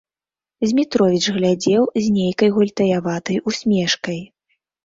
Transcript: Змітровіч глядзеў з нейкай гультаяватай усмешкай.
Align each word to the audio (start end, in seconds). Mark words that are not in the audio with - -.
Змітровіч 0.69 1.19
глядзеў 1.35 1.83
з 2.05 2.15
нейкай 2.17 2.49
гультаяватай 2.57 3.37
усмешкай. 3.53 4.19